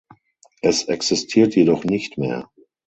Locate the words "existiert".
0.85-1.55